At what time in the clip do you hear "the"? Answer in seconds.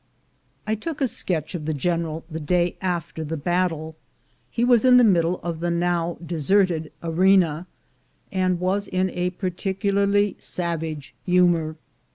1.65-1.75, 2.27-2.39, 3.23-3.37, 4.97-5.03, 5.59-5.69